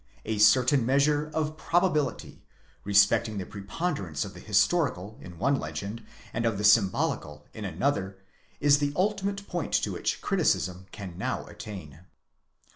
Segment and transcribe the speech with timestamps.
[0.25, 2.41] A certain measure of probability
[2.83, 4.33] respecting the preponderance of.
[4.33, 8.17] the historical in one legend, and of the symbolical in another,
[8.59, 12.05] is the ultimate point to which criticism can now attain.